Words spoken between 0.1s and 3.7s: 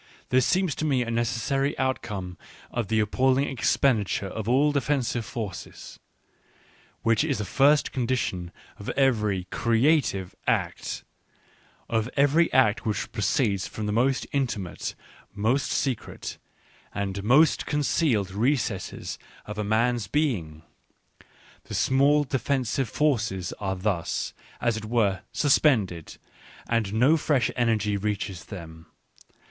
This seems to me a necessary outcome of the appalling